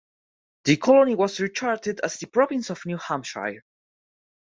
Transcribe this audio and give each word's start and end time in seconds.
The 0.63 0.77
colony 0.77 1.13
was 1.13 1.37
recharted 1.37 1.99
as 2.03 2.15
the 2.17 2.25
Province 2.25 2.71
of 2.71 2.83
New 2.87 2.97
Hampshire. 2.97 3.63